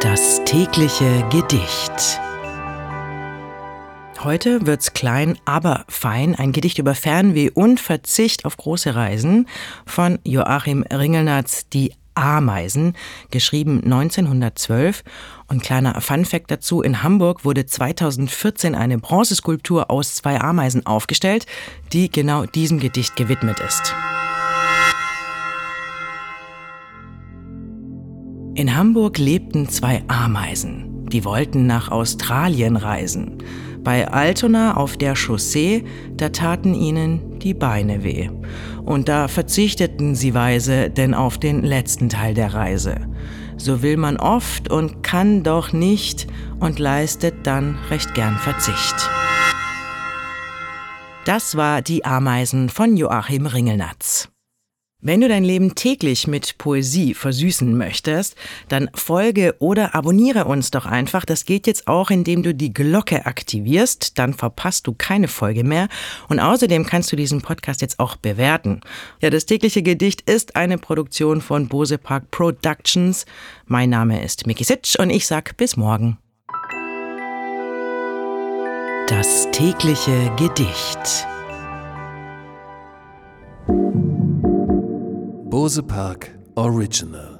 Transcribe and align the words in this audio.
Das 0.00 0.42
tägliche 0.44 1.24
Gedicht. 1.30 2.20
Heute 4.22 4.66
wird's 4.66 4.92
klein, 4.92 5.38
aber 5.44 5.84
fein. 5.88 6.34
Ein 6.34 6.52
Gedicht 6.52 6.78
über 6.78 6.94
Fernweh 6.94 7.50
und 7.50 7.80
Verzicht 7.80 8.44
auf 8.44 8.56
große 8.56 8.94
Reisen 8.94 9.48
von 9.86 10.18
Joachim 10.24 10.82
Ringelnatz, 10.82 11.68
Die 11.70 11.94
Ameisen, 12.14 12.94
geschrieben 13.30 13.82
1912. 13.84 15.02
Und 15.48 15.62
kleiner 15.62 16.00
Funfact 16.00 16.50
dazu, 16.50 16.82
in 16.82 17.02
Hamburg 17.02 17.44
wurde 17.44 17.66
2014 17.66 18.74
eine 18.74 18.98
Bronzeskulptur 18.98 19.90
aus 19.90 20.14
zwei 20.14 20.40
Ameisen 20.40 20.84
aufgestellt, 20.84 21.46
die 21.92 22.10
genau 22.10 22.44
diesem 22.44 22.80
Gedicht 22.80 23.16
gewidmet 23.16 23.60
ist. 23.60 23.94
In 28.56 28.74
Hamburg 28.74 29.18
lebten 29.18 29.68
zwei 29.68 30.02
Ameisen. 30.08 31.06
Die 31.10 31.26
wollten 31.26 31.66
nach 31.66 31.90
Australien 31.90 32.76
reisen. 32.76 33.36
Bei 33.84 34.08
Altona 34.08 34.78
auf 34.78 34.96
der 34.96 35.14
Chaussee, 35.14 35.84
da 36.16 36.30
taten 36.30 36.72
ihnen 36.72 37.38
die 37.38 37.52
Beine 37.52 38.02
weh. 38.02 38.30
Und 38.82 39.10
da 39.10 39.28
verzichteten 39.28 40.14
sie 40.14 40.32
weise, 40.32 40.88
denn 40.88 41.12
auf 41.12 41.36
den 41.36 41.64
letzten 41.64 42.08
Teil 42.08 42.32
der 42.32 42.54
Reise. 42.54 42.96
So 43.58 43.82
will 43.82 43.98
man 43.98 44.16
oft 44.16 44.70
und 44.70 45.02
kann 45.02 45.42
doch 45.42 45.74
nicht 45.74 46.26
und 46.58 46.78
leistet 46.78 47.46
dann 47.46 47.76
recht 47.90 48.14
gern 48.14 48.38
Verzicht. 48.38 49.10
Das 51.26 51.58
war 51.58 51.82
Die 51.82 52.06
Ameisen 52.06 52.70
von 52.70 52.96
Joachim 52.96 53.44
Ringelnatz. 53.44 54.30
Wenn 55.02 55.20
du 55.20 55.28
dein 55.28 55.44
Leben 55.44 55.74
täglich 55.74 56.26
mit 56.26 56.56
Poesie 56.56 57.12
versüßen 57.12 57.76
möchtest, 57.76 58.34
dann 58.68 58.88
folge 58.94 59.54
oder 59.58 59.94
abonniere 59.94 60.46
uns 60.46 60.70
doch 60.70 60.86
einfach. 60.86 61.26
Das 61.26 61.44
geht 61.44 61.66
jetzt 61.66 61.86
auch, 61.86 62.10
indem 62.10 62.42
du 62.42 62.54
die 62.54 62.72
Glocke 62.72 63.26
aktivierst. 63.26 64.18
Dann 64.18 64.32
verpasst 64.32 64.86
du 64.86 64.94
keine 64.94 65.28
Folge 65.28 65.64
mehr. 65.64 65.88
Und 66.30 66.40
außerdem 66.40 66.86
kannst 66.86 67.12
du 67.12 67.16
diesen 67.16 67.42
Podcast 67.42 67.82
jetzt 67.82 68.00
auch 68.00 68.16
bewerten. 68.16 68.80
Ja, 69.20 69.28
das 69.28 69.44
tägliche 69.44 69.82
Gedicht 69.82 70.22
ist 70.22 70.56
eine 70.56 70.78
Produktion 70.78 71.42
von 71.42 71.68
Bose 71.68 71.98
Park 71.98 72.30
Productions. 72.30 73.26
Mein 73.66 73.90
Name 73.90 74.24
ist 74.24 74.46
Miki 74.46 74.64
Sitsch 74.64 74.98
und 74.98 75.10
ich 75.10 75.26
sag 75.26 75.58
bis 75.58 75.76
morgen. 75.76 76.16
Das 79.08 79.46
tägliche 79.52 80.32
Gedicht. 80.38 81.26
Bose 85.56 85.80
Park 85.80 86.32
Original 86.58 87.35